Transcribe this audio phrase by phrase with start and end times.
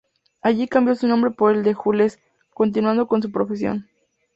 [0.41, 2.17] Allí cambió su nombre por el de "Jules",
[2.55, 3.87] continuando con su profesión.